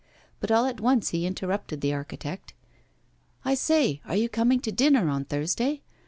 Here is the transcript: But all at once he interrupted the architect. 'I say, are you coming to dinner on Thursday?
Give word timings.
But 0.39 0.49
all 0.49 0.65
at 0.65 0.79
once 0.81 1.09
he 1.09 1.27
interrupted 1.27 1.79
the 1.81 1.93
architect. 1.93 2.55
'I 3.45 3.53
say, 3.53 4.01
are 4.03 4.15
you 4.15 4.29
coming 4.29 4.59
to 4.61 4.71
dinner 4.71 5.07
on 5.09 5.25
Thursday? 5.25 5.83